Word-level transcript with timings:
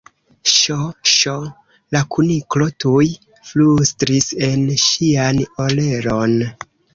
"Ŝ! 0.51 0.75
Ŝ!" 1.15 1.33
la 1.95 2.01
Kuniklo 2.15 2.67
tuj 2.85 3.09
flustris 3.51 4.31
en 4.49 4.65
ŝian 4.87 5.43
orelon. 5.67 6.35